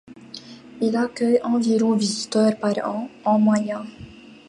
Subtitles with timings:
[0.81, 3.85] Il accueille environ visiteurs par an, en moyenne.